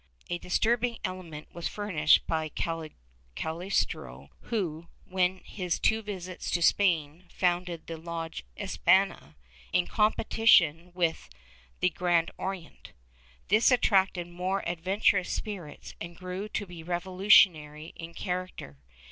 [0.31, 7.85] A disturbing element was furnished by Cagliostro who, in his two visits to Spain, founded
[7.85, 9.35] the lodge Espaha,
[9.71, 11.29] in competition with
[11.81, 12.93] the Grand Orient.
[13.49, 18.79] This attracted the more adventurous spirits and grew to be revolutionary in character.